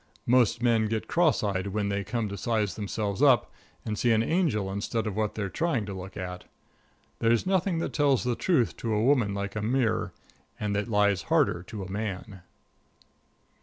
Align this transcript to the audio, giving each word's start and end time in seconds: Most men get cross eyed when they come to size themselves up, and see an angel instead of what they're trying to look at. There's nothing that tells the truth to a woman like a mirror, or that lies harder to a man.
Most 0.25 0.63
men 0.63 0.87
get 0.87 1.07
cross 1.07 1.43
eyed 1.43 1.67
when 1.67 1.89
they 1.89 2.03
come 2.03 2.27
to 2.29 2.35
size 2.35 2.73
themselves 2.75 3.21
up, 3.21 3.51
and 3.85 3.99
see 3.99 4.11
an 4.11 4.23
angel 4.23 4.71
instead 4.71 5.05
of 5.05 5.15
what 5.15 5.35
they're 5.35 5.47
trying 5.47 5.85
to 5.85 5.93
look 5.93 6.17
at. 6.17 6.45
There's 7.19 7.45
nothing 7.45 7.77
that 7.77 7.93
tells 7.93 8.23
the 8.23 8.33
truth 8.35 8.75
to 8.77 8.95
a 8.95 9.03
woman 9.03 9.35
like 9.35 9.55
a 9.55 9.61
mirror, 9.61 10.11
or 10.59 10.69
that 10.69 10.87
lies 10.87 11.21
harder 11.29 11.61
to 11.61 11.83
a 11.83 11.91
man. 11.91 12.41